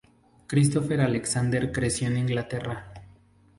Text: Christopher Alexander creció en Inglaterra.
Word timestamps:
Christopher 0.47 0.99
Alexander 1.01 1.71
creció 1.71 2.07
en 2.07 2.17
Inglaterra. 2.17 2.91